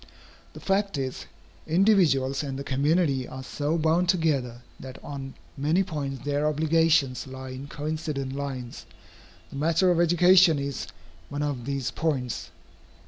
[0.53, 1.27] The fact is,
[1.67, 7.49] individuals and the community are so bound together, that on many points their obligations lie
[7.49, 8.87] in coincident lines.
[9.51, 10.87] The matter of education is
[11.29, 12.49] one of these points.